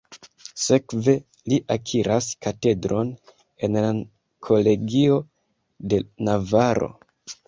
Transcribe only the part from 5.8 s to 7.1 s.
de Navaro.